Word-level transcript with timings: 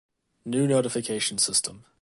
New 0.45 0.65
notification 0.65 1.37
system. 1.37 1.85